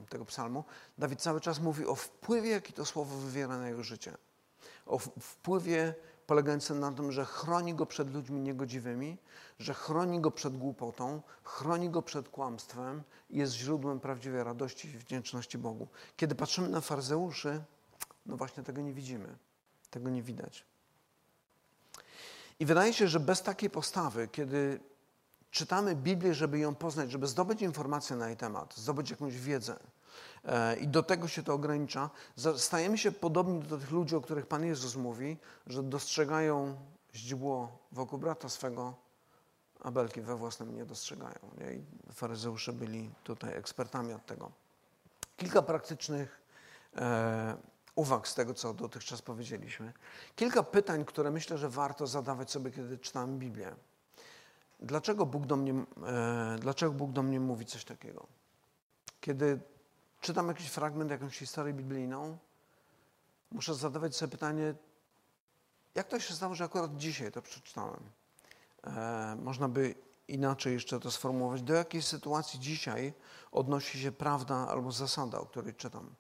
[0.09, 0.65] tego psalmu.
[0.99, 4.17] Dawid cały czas mówi o wpływie, jaki to słowo wywiera na jego życie.
[4.87, 5.95] O wpływie
[6.29, 9.19] polegające na tym, że chroni go przed ludźmi niegodziwymi,
[9.59, 14.99] że chroni go przed głupotą, chroni go przed kłamstwem i jest źródłem prawdziwej radości i
[14.99, 15.89] wdzięczności Bogu.
[16.17, 17.63] Kiedy patrzymy na farzeuszy,
[18.27, 19.37] no właśnie tego nie widzimy,
[19.91, 20.65] tego nie widać.
[22.61, 24.81] I wydaje się, że bez takiej postawy, kiedy
[25.51, 29.77] czytamy Biblię, żeby ją poznać, żeby zdobyć informacje na jej temat, zdobyć jakąś wiedzę,
[30.81, 32.11] i do tego się to ogranicza,
[32.57, 36.77] stajemy się podobni do tych ludzi, o których Pan Jezus mówi, że dostrzegają
[37.15, 38.95] źdźbło wokół brata swego,
[39.81, 41.39] a belki we własnym nie dostrzegają.
[41.75, 44.51] I faryzeusze byli tutaj ekspertami od tego.
[45.37, 46.41] Kilka praktycznych
[46.97, 47.57] e,
[47.95, 49.93] uwag z tego, co dotychczas powiedzieliśmy.
[50.37, 53.75] Kilka pytań, które myślę, że warto zadawać sobie, kiedy czytamy Biblię.
[54.81, 55.73] Dlaczego Bóg do mnie,
[56.07, 58.27] e, dlaczego Bóg do mnie mówi coś takiego?
[59.21, 59.61] Kiedy
[60.21, 62.39] czytam jakiś fragment, jakąś historię biblijną,
[63.51, 64.75] muszę zadawać sobie pytanie,
[65.95, 68.01] jak to się stało, że akurat dzisiaj to przeczytałem?
[68.87, 69.95] E, można by
[70.29, 71.63] inaczej jeszcze to sformułować.
[71.63, 73.13] Do jakiej sytuacji dzisiaj
[73.53, 76.15] odnosi się prawda albo zasada, o której czytam?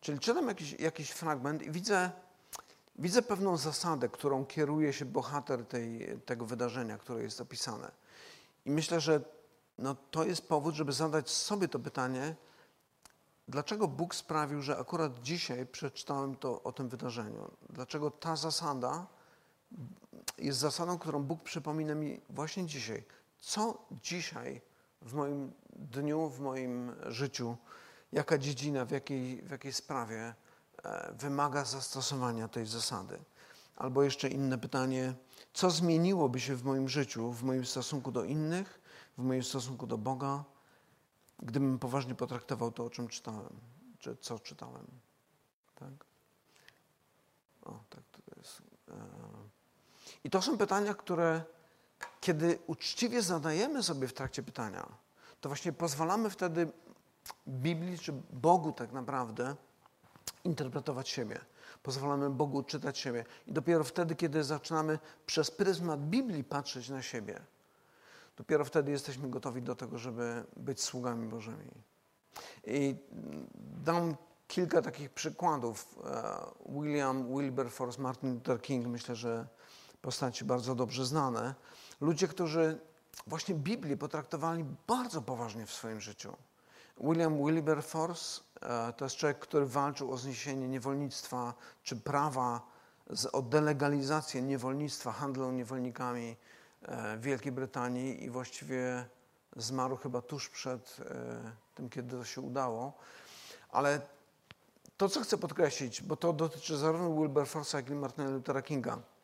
[0.00, 2.10] Czyli czytam jakiś, jakiś fragment i widzę,
[2.96, 7.90] widzę pewną zasadę, którą kieruje się bohater tej, tego wydarzenia, które jest opisane.
[8.66, 9.20] I myślę, że
[9.78, 12.34] no, to jest powód, żeby zadać sobie to pytanie,
[13.48, 17.50] dlaczego Bóg sprawił, że akurat dzisiaj przeczytałem to o tym wydarzeniu?
[17.70, 19.06] Dlaczego ta zasada
[20.38, 23.04] jest zasadą, którą Bóg przypomina mi właśnie dzisiaj?
[23.38, 24.60] Co dzisiaj
[25.02, 27.56] w moim dniu, w moim życiu
[28.12, 30.34] jaka dziedzina, w jakiej, w jakiej sprawie
[30.84, 33.18] e, wymaga zastosowania tej zasady.
[33.76, 35.14] Albo jeszcze inne pytanie,
[35.52, 38.80] co zmieniłoby się w moim życiu, w moim stosunku do innych,
[39.18, 40.44] w moim stosunku do Boga,
[41.42, 43.60] gdybym poważnie potraktował to, o czym czytałem,
[43.98, 44.86] czy co czytałem.
[45.74, 45.92] Tak?
[47.62, 48.62] O, tak to jest.
[48.88, 48.94] E,
[50.24, 51.44] I to są pytania, które
[52.20, 54.86] kiedy uczciwie zadajemy sobie w trakcie pytania,
[55.40, 56.68] to właśnie pozwalamy wtedy
[57.48, 59.56] Biblii, czy Bogu tak naprawdę
[60.44, 61.40] interpretować siebie.
[61.82, 63.24] Pozwalamy Bogu czytać siebie.
[63.46, 67.40] I dopiero wtedy, kiedy zaczynamy przez pryzmat Biblii patrzeć na siebie,
[68.36, 71.70] dopiero wtedy jesteśmy gotowi do tego, żeby być sługami Bożymi.
[72.66, 72.96] I
[73.84, 74.16] dam
[74.48, 75.98] kilka takich przykładów.
[76.04, 79.46] E, William Wilberforce, Martin Luther King, myślę, że
[80.02, 81.54] postaci bardzo dobrze znane.
[82.00, 82.78] Ludzie, którzy
[83.26, 86.36] właśnie Biblię potraktowali bardzo poważnie w swoim życiu.
[87.00, 92.74] William Wilberforce e, to jest człowiek, który walczył o zniesienie niewolnictwa czy prawa
[93.32, 96.36] o delegalizację niewolnictwa, handlu niewolnikami
[97.18, 99.04] Wielkiej Brytanii i właściwie
[99.56, 102.92] zmarł chyba tuż przed e, tym, kiedy to się udało.
[103.70, 104.00] Ale
[104.96, 108.98] to, co chcę podkreślić, bo to dotyczy zarówno Wilberforce'a, jak i Martina Luthera Kinga–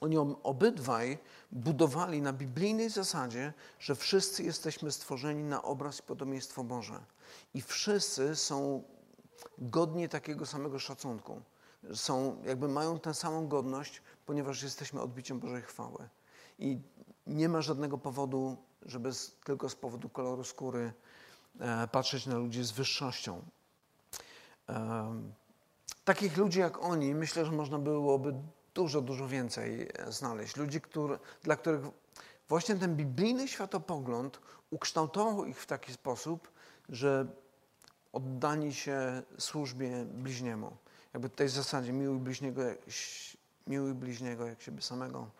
[0.00, 1.18] oni obydwaj
[1.52, 7.00] budowali na biblijnej zasadzie, że wszyscy jesteśmy stworzeni na obraz i podobieństwo Boże.
[7.54, 8.82] I wszyscy są
[9.58, 11.42] godni takiego samego szacunku.
[11.94, 16.08] Są, jakby mają tę samą godność, ponieważ jesteśmy odbiciem Bożej chwały.
[16.60, 16.80] I
[17.26, 20.92] nie ma żadnego powodu, żeby z, tylko z powodu koloru skóry
[21.60, 23.42] e, patrzeć na ludzi z wyższością.
[24.68, 25.22] E,
[26.04, 28.34] takich ludzi jak oni, myślę, że można byłoby
[28.74, 30.56] dużo, dużo więcej e, znaleźć.
[30.56, 31.80] Ludzi, który, dla których
[32.48, 36.50] właśnie ten biblijny światopogląd ukształtował ich w taki sposób,
[36.88, 37.26] że
[38.12, 40.76] oddani się służbie bliźniemu.
[41.12, 42.62] Jakby tej zasadzie miłuj bliźniego,
[43.66, 45.30] miłuj bliźniego jak siebie samego.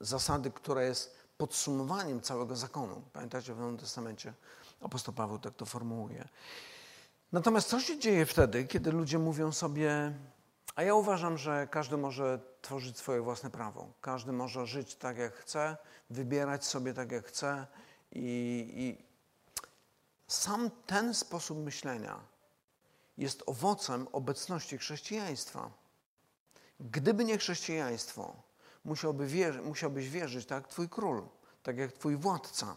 [0.00, 3.02] Zasady, która jest podsumowaniem całego zakonu.
[3.12, 4.34] Pamiętacie, w Nowym Testamencie
[4.80, 6.28] apostoł Paweł tak to formułuje.
[7.32, 10.12] Natomiast co się dzieje wtedy, kiedy ludzie mówią sobie,
[10.74, 13.92] a ja uważam, że każdy może tworzyć swoje własne prawo.
[14.00, 15.76] Każdy może żyć tak, jak chce,
[16.10, 17.66] wybierać sobie tak, jak chce.
[18.12, 19.04] I, i
[20.28, 22.20] sam ten sposób myślenia
[23.18, 25.70] jest owocem obecności chrześcijaństwa.
[26.80, 28.36] Gdyby nie chrześcijaństwo,
[28.88, 31.22] musiałby wierzy, musiałbyś wierzyć tak jak twój król,
[31.62, 32.76] tak jak twój władca.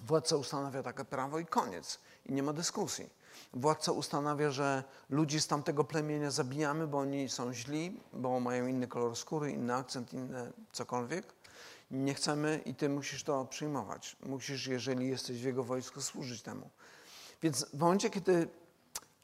[0.00, 1.98] Władca ustanawia takie prawo i koniec.
[2.26, 3.10] I nie ma dyskusji.
[3.52, 8.88] Władca ustanawia, że ludzi z tamtego plemienia zabijamy, bo oni są źli, bo mają inny
[8.88, 11.26] kolor skóry, inny akcent, inne cokolwiek.
[11.90, 14.16] Nie chcemy i ty musisz to przyjmować.
[14.26, 16.70] Musisz, jeżeli jesteś w jego wojsku, służyć temu.
[17.42, 18.48] Więc w momencie, kiedy,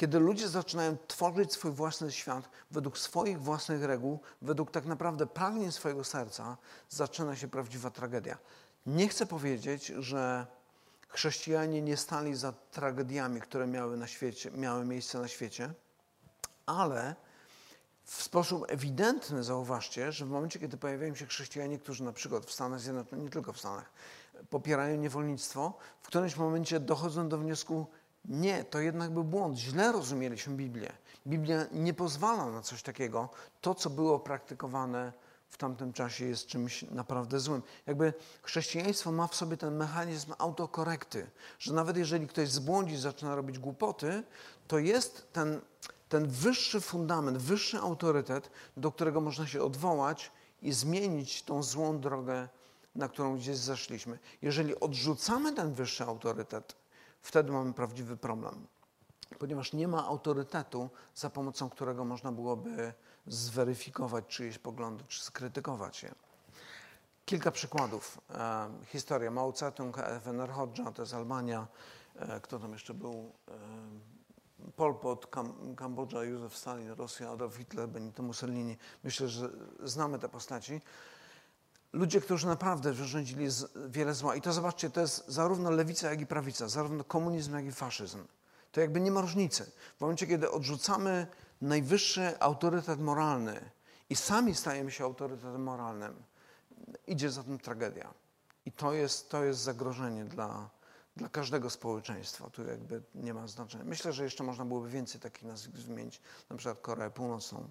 [0.01, 5.73] kiedy ludzie zaczynają tworzyć swój własny świat według swoich własnych reguł, według tak naprawdę pragnień
[5.73, 6.57] swojego serca,
[6.89, 8.39] zaczyna się prawdziwa tragedia.
[8.87, 10.47] Nie chcę powiedzieć, że
[11.09, 15.73] Chrześcijanie nie stali za tragediami, które miały, na świecie, miały miejsce na świecie,
[16.67, 17.15] ale
[18.05, 22.53] w sposób ewidentny zauważcie, że w momencie, kiedy pojawiają się chrześcijanie, którzy na przykład w
[22.53, 23.93] Stanach Zjednoczonych, nie tylko w Stanach,
[24.51, 27.87] popierają niewolnictwo, w którymś momencie dochodzą do wniosku,
[28.25, 30.93] nie, to jednak był błąd, źle rozumieliśmy Biblię.
[31.27, 33.29] Biblia nie pozwala na coś takiego.
[33.61, 35.13] To, co było praktykowane
[35.49, 37.63] w tamtym czasie jest czymś naprawdę złym.
[37.87, 43.59] Jakby chrześcijaństwo ma w sobie ten mechanizm autokorekty, że nawet jeżeli ktoś zbłądzi, zaczyna robić
[43.59, 44.23] głupoty,
[44.69, 45.61] to jest ten,
[46.09, 52.49] ten wyższy fundament, wyższy autorytet, do którego można się odwołać i zmienić tą złą drogę,
[52.95, 54.19] na którą gdzieś zeszliśmy.
[54.43, 56.80] Jeżeli odrzucamy ten wyższy autorytet,
[57.23, 58.67] wtedy mamy prawdziwy problem,
[59.39, 62.93] ponieważ nie ma autorytetu, za pomocą którego można byłoby
[63.27, 66.15] zweryfikować czyjeś poglądy, czy skrytykować je.
[67.25, 68.21] Kilka przykładów.
[68.31, 71.67] E, historia Mao Tse-tung, FNR Hodża, to jest Albania.
[72.17, 73.33] E, kto tam jeszcze był?
[73.49, 73.53] E,
[74.77, 78.77] Pol Pot, Kam Kambodża, Józef Stalin, Rosja, Adolf Hitler, Benito Mussolini.
[79.05, 79.51] Myślę, że
[79.83, 80.81] znamy te postaci.
[81.93, 83.47] Ludzie, którzy naprawdę wyrządzili
[83.89, 84.35] wiele zła.
[84.37, 88.25] I to zobaczcie, to jest zarówno lewica, jak i prawica, zarówno komunizm, jak i faszyzm.
[88.73, 89.71] To jakby nie ma różnicy.
[89.97, 91.27] W momencie, kiedy odrzucamy
[91.61, 93.71] najwyższy autorytet moralny
[94.11, 96.23] i sami stajemy się autorytetem moralnym,
[97.07, 98.15] idzie za tym tragedia.
[98.67, 100.71] I to jest, to jest zagrożenie dla,
[101.17, 102.51] dla każdego społeczeństwa.
[102.51, 103.85] Tu jakby nie ma znaczenia.
[103.85, 107.69] Myślę, że jeszcze można byłoby więcej takich nazwisk wymienić, na przykład Koreę Północną.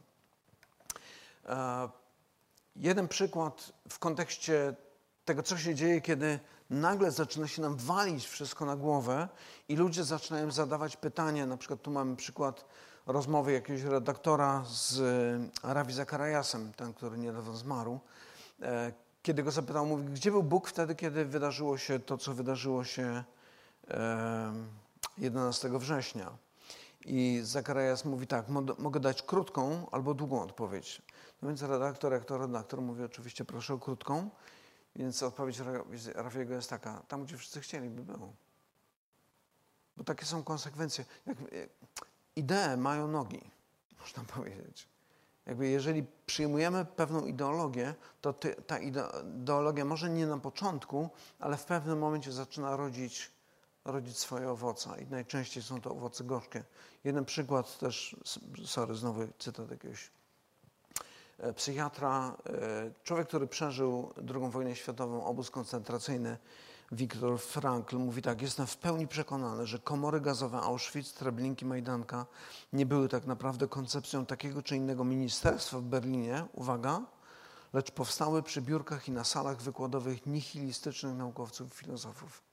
[2.79, 4.75] E, jeden przykład w kontekście
[5.25, 6.39] tego, co się dzieje, kiedy
[6.69, 9.27] nagle zaczyna się nam walić wszystko na głowę
[9.69, 11.45] i ludzie zaczynają zadawać pytania.
[11.45, 12.65] Na przykład tu mamy przykład
[13.05, 14.99] rozmowy jakiegoś redaktora z
[15.63, 17.99] e, Ravi Zakarajasem, ten, który niedawno zmarł,
[18.61, 22.83] e, kiedy go zapytał, mówi, gdzie był Bóg wtedy, kiedy wydarzyło się to, co wydarzyło
[22.83, 23.23] się
[25.17, 26.31] 11 września.
[27.05, 28.45] I Zakarajas mówi tak,
[28.77, 31.01] mogę dać krótką albo długą odpowiedź.
[31.41, 34.29] No więc redaktor, jak to redaktor, mówi oczywiście proszę o krótką.
[34.95, 35.61] Więc odpowiedź
[36.15, 38.33] Rafiego jest taka, tam gdzie wszyscy chcieli by było.
[39.97, 41.05] Bo takie są konsekwencje.
[41.25, 41.37] Jak,
[42.35, 43.51] idee mają nogi,
[44.01, 44.89] można powiedzieć.
[45.45, 51.65] Jakby jeżeli przyjmujemy pewną ideologię, to ty, ta ideologia może nie na początku, ale w
[51.65, 53.31] pewnym momencie zaczyna rodzić,
[53.85, 56.63] rodzić swoje owoce i najczęściej są to owoce gorzkie.
[57.03, 58.15] Jeden przykład też,
[58.65, 60.18] sorry, znowu cytat jakiegoś e,
[61.55, 66.37] psychiatra, e, człowiek, który przeżył II wojnę światową, obóz koncentracyjny,
[66.91, 72.25] Wiktor Frankl mówi tak, jestem w pełni przekonany, że komory gazowe Auschwitz, Treblinki, Majdanka
[72.73, 77.01] nie były tak naprawdę koncepcją takiego czy innego ministerstwa w Berlinie, uwaga,
[77.73, 82.43] lecz powstały przy biurkach i na salach wykładowych nihilistycznych naukowców i filozofów.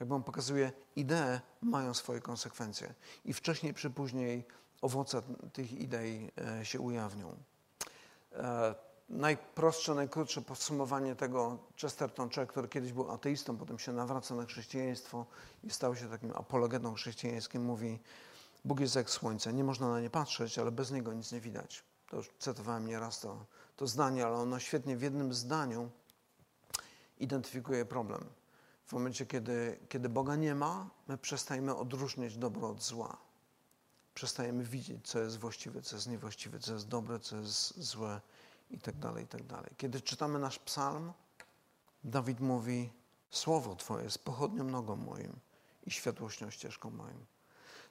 [0.00, 4.44] Jakby on pokazuje, idee mają swoje konsekwencje i wcześniej czy później
[4.82, 7.36] owoce tych idei e, się ujawnią.
[8.36, 8.74] E,
[9.08, 15.26] najprostsze, najkrótsze podsumowanie tego Chesterton, człowiek, który kiedyś był ateistą, potem się nawraca na chrześcijaństwo
[15.64, 17.98] i stał się takim apologetą chrześcijańskim, mówi
[18.64, 21.84] Bóg jest jak słońce, nie można na nie patrzeć, ale bez niego nic nie widać.
[22.10, 25.90] To już cytowałem nieraz to, to zdanie, ale ono świetnie w jednym zdaniu
[27.18, 28.24] identyfikuje problem.
[28.86, 33.16] W momencie, kiedy, kiedy Boga nie ma, my przestajemy odróżniać dobro od zła.
[34.14, 38.20] Przestajemy widzieć, co jest właściwe, co jest niewłaściwe, co jest dobre, co jest złe
[38.70, 39.76] i tak dalej, i tak.
[39.76, 41.12] Kiedy czytamy nasz psalm,
[42.04, 42.90] Dawid mówi,
[43.30, 45.32] Słowo Twoje jest pochodnią nogą moim
[45.86, 47.26] i światłością ścieżką moim.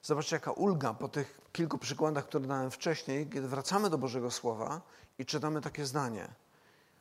[0.03, 4.81] Zobaczcie, jaka ulga po tych kilku przykładach, które dałem wcześniej, kiedy wracamy do Bożego Słowa
[5.17, 6.27] i czytamy takie zdanie.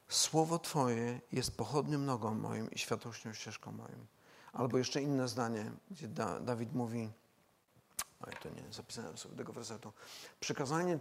[0.08, 4.06] Słowo Twoje jest pochodnią nogą moim i światłością ścieżką moim.
[4.52, 7.11] Albo jeszcze inne zdanie, gdzie da Dawid mówi,
[8.22, 9.92] ale to nie, zapisałem sobie tego wersetu.
[10.40, 10.98] Przykazanie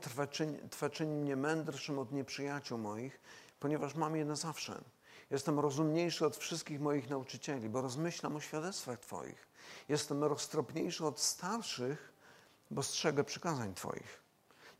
[0.71, 3.21] Twe czyni mnie mędrszym od nieprzyjaciół moich,
[3.59, 4.81] ponieważ mam je na zawsze.
[5.29, 9.47] Jestem rozumniejszy od wszystkich moich nauczycieli, bo rozmyślam o świadectwach Twoich.
[9.89, 12.13] Jestem roztropniejszy od starszych,
[12.71, 14.21] bo strzegę przykazań Twoich.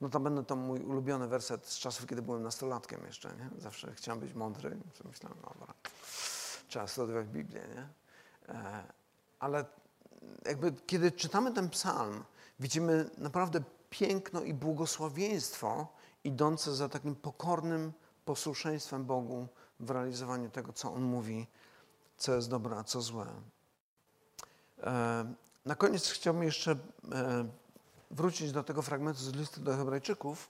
[0.01, 3.62] No to będę to mój ulubiony werset z czasów, kiedy byłem nastolatkiem jeszcze, nie?
[3.62, 4.77] Zawsze chciałem być mądry.
[5.06, 5.73] Myślałem, dobra,
[6.67, 7.88] trzeba studiować Biblię, nie?
[8.56, 8.84] E,
[9.39, 9.65] ale
[10.46, 12.24] jakby kiedy czytamy ten psalm,
[12.60, 15.88] widzimy naprawdę piękno i błogosławieństwo
[16.24, 17.94] idące za takim pokornym
[18.26, 19.48] posłuszeństwem Bogu
[19.80, 21.48] w realizowaniu tego, co On mówi,
[22.17, 23.28] co jest dobre, a co złe.
[24.84, 25.34] E,
[25.65, 26.78] na koniec chciałbym jeszcze e,
[28.12, 30.50] wrócić do tego fragmentu z listy do Hebrajczyków.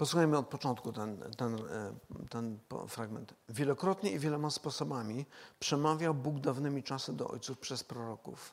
[0.00, 1.92] Posłuchajmy od początku ten, ten, e,
[2.30, 3.34] ten fragment.
[3.48, 5.26] Wielokrotnie i wieloma sposobami
[5.58, 8.52] przemawiał Bóg dawnymi czasy do ojców przez proroków.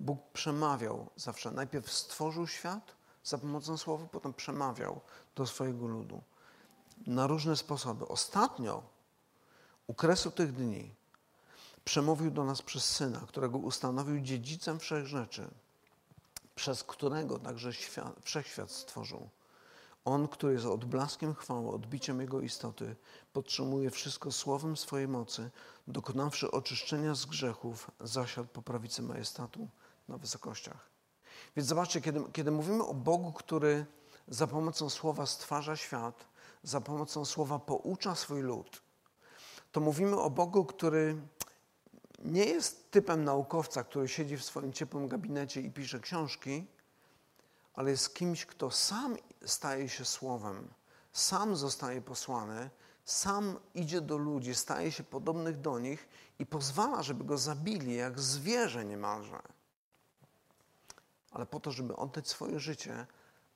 [0.00, 1.50] Bóg przemawiał zawsze.
[1.50, 2.92] Najpierw stworzył świat,
[3.24, 5.00] Za pomocą słowa potem przemawiał
[5.36, 6.22] do swojego ludu
[7.06, 8.08] na różne sposoby.
[8.08, 8.82] Ostatnio,
[9.86, 10.94] u kresu tych dni,
[11.84, 15.48] przemówił do nas przez Syna, którego ustanowił dziedzicem wszech rzeczy,
[16.54, 19.28] przez którego także świat, wszechświat stworzył.
[20.04, 22.96] On, który jest odblaskiem chwały, odbiciem Jego istoty,
[23.32, 25.50] podtrzymuje wszystko słowem swojej mocy,
[25.88, 29.68] dokonawszy oczyszczenia z grzechów, zasiadł po prawicy majestatu
[30.08, 30.90] na wysokościach.
[31.56, 33.86] Więc zobaczcie, kiedy, kiedy mówimy o Bogu, który
[34.28, 36.26] za pomocą słowa stwarza świat,
[36.62, 38.82] za pomocą słowa poucza swój lud,
[39.72, 41.16] to mówimy o Bogu, który
[42.24, 46.66] nie jest typem naukowca, który siedzi w swoim ciepłym gabinecie i pisze książki,
[47.80, 49.16] ale jest kimś, kto sam
[49.46, 50.68] staje się słowem,
[51.12, 52.70] sam zostaje posłany,
[53.04, 56.08] sam idzie do ludzi, staje się podobnych do nich
[56.38, 59.42] i pozwala, żeby go zabili, jak zwierzę niemalże.
[61.30, 63.06] Ale po to, żeby oddać swoje życie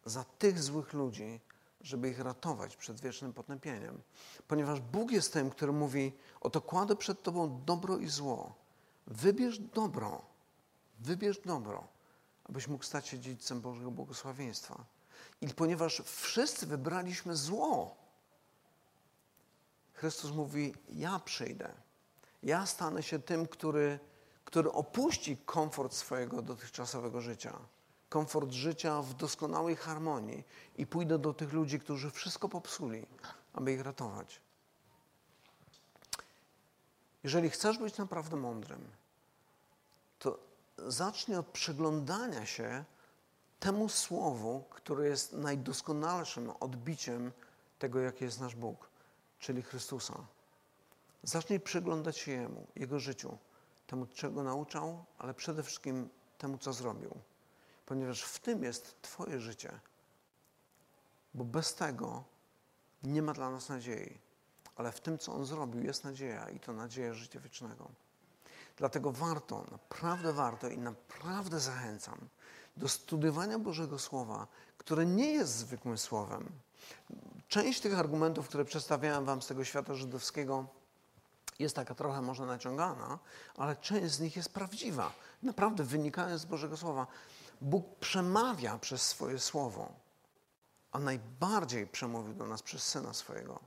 [0.05, 1.41] za tych złych ludzi,
[1.81, 4.03] żeby ich ratować przed wiecznym potępieniem.
[4.49, 8.55] Ponieważ Bóg jest tym, który mówi: Oto kładę przed Tobą dobro i zło.
[9.07, 10.23] Wybierz dobro.
[11.01, 11.94] Wybierz dobro,
[12.45, 14.85] abyś mógł stać się dziedzicem Bożego błogosławieństwa.
[15.41, 17.97] I ponieważ wszyscy wybraliśmy zło,
[19.93, 21.73] Chrystus mówi: Ja przyjdę.
[22.43, 23.99] Ja stanę się tym, który,
[24.45, 27.59] który opuści komfort swojego dotychczasowego życia
[28.15, 30.45] komfort życia w doskonałej harmonii
[30.77, 33.07] i pójdę do tych ludzi, którzy wszystko popsuli,
[33.53, 34.41] aby ich ratować.
[37.25, 38.89] Jeżeli chcesz być naprawdę mądrym,
[40.77, 42.85] to zacznij od przyglądania się
[43.61, 47.33] temu słowu, które jest najdoskonalszym odbiciem
[47.79, 48.91] tego, jaki jest nasz Bóg,
[49.39, 50.15] czyli Chrystusa.
[51.23, 53.39] Zacznij przyglądać się Jemu, Jego życiu,
[53.87, 56.09] temu, czego nauczał, ale przede wszystkim
[56.39, 57.19] temu, co zrobił
[57.87, 59.81] ponieważ w tym jest Twoje życie.
[61.35, 62.25] Bo bez tego
[63.03, 64.19] nie ma dla nas nadziei.
[64.77, 67.91] Ale w tym, co On zrobił, jest nadzieja i to nadzieja życia wiecznego.
[68.77, 72.19] Dlatego warto, naprawdę warto i naprawdę zachęcam
[72.77, 74.47] do studiowania Bożego Słowa,
[74.79, 76.51] które nie jest zwykłym słowem.
[77.49, 80.67] Część tych argumentów, które przedstawiałem Wam z tego świata żydowskiego,
[81.59, 83.19] jest taka trochę może naciągana,
[83.57, 85.13] ale część z nich jest prawdziwa.
[85.43, 87.07] Naprawdę wynikają z Bożego Słowa.
[87.61, 89.93] Bóg przemawia przez swoje słowo,
[90.93, 93.61] a najbardziej przemówił do nas przez Syna swojego.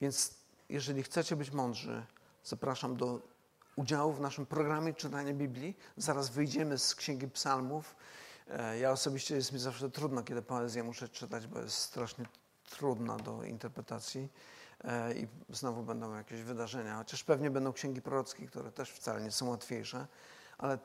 [0.00, 0.34] Więc
[0.68, 2.06] jeżeli chcecie być mądrzy,
[2.44, 3.20] zapraszam do
[3.80, 5.76] udziału w naszym programie czytania Biblii.
[5.96, 7.96] Zaraz wyjdziemy z Księgi Psalmów.
[8.48, 12.24] E, ja osobiście jest mi zawsze trudno, kiedy poezję muszę czytać, bo jest strasznie
[12.70, 14.28] trudna do interpretacji
[14.84, 19.30] e, i znowu będą jakieś wydarzenia, chociaż pewnie będą księgi prorockie, które też wcale nie
[19.30, 20.06] są łatwiejsze,
[20.58, 20.78] ale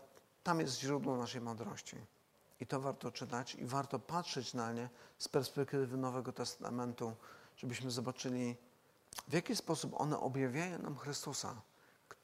[0.43, 1.97] tam jest źródło naszej mądrości.
[2.59, 7.15] I to warto czytać i warto patrzeć na nie z perspektywy Nowego Testamentu,
[7.57, 8.55] żebyśmy zobaczyli,
[9.27, 11.61] w jaki sposób one objawiają nam Chrystusa,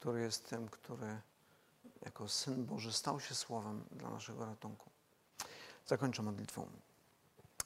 [0.02, 1.20] który jest tym, który
[2.04, 4.90] jako Syn Boży stał się Słowem dla naszego ratunku.
[5.86, 6.68] Zakończę modlitwą.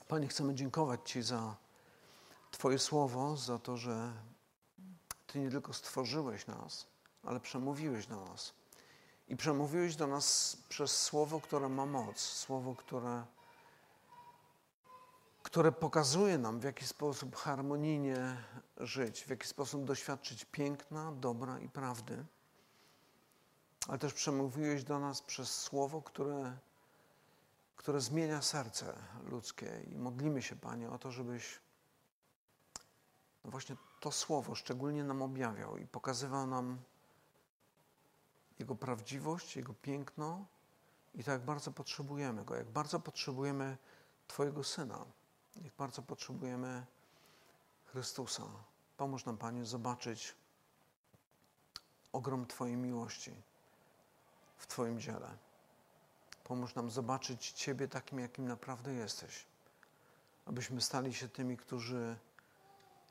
[0.09, 1.57] Panie, chcemy dziękować Ci za
[2.51, 4.13] Twoje Słowo, za to, że
[5.27, 6.87] Ty nie tylko stworzyłeś nas,
[7.23, 8.53] ale przemówiłeś do nas
[9.29, 13.25] i przemówiłeś do nas przez słowo, które ma moc, słowo, które,
[15.57, 18.37] które pokazuje nam, w jaki sposób harmonijnie
[18.77, 22.25] żyć, w jaki sposób doświadczyć piękna, dobra i prawdy.
[23.89, 26.57] Ale też przemówiłeś do nas przez słowo, które,
[27.77, 29.83] które zmienia serce ludzkie.
[29.91, 31.61] I modlimy się, Panie, o to, żebyś
[33.45, 36.79] właśnie to słowo szczególnie nam objawiał i pokazywał nam,
[38.59, 40.47] jego prawdziwość, Jego piękno
[41.15, 43.77] i to, jak bardzo potrzebujemy Go, jak bardzo potrzebujemy
[44.29, 45.05] Twojego Syna,
[45.65, 46.87] jak bardzo potrzebujemy
[47.85, 48.43] Chrystusa.
[48.97, 50.35] Pomóż nam, Panie, zobaczyć
[52.13, 53.43] ogrom Twojej miłości
[54.57, 55.37] w Twoim dziele.
[56.45, 59.47] Pomóż nam zobaczyć Ciebie takim, jakim naprawdę jesteś.
[60.47, 62.17] Abyśmy stali się tymi, którzy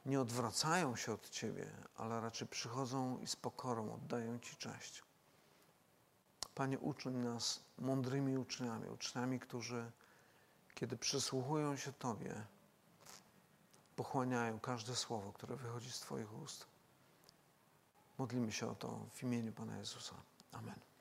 [0.06, 5.04] nie odwracają się od Ciebie, ale raczej przychodzą i z pokorą oddają Ci cześć.
[6.56, 9.92] Panie, uczyń nas mądrymi uczniami, uczniami, którzy,
[10.76, 12.46] kiedy przysłuchują się Tobie,
[13.96, 16.68] pochłaniają każde słowo, które wychodzi z Twoich ust.
[18.18, 20.16] Modlimy się o to w imieniu Pana Jezusa.
[20.52, 20.95] Amen.